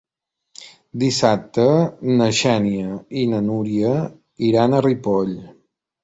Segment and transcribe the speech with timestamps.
[1.01, 1.65] Dissabte
[2.21, 3.91] na Xènia i na Núria
[4.47, 5.37] iran a Ripoll.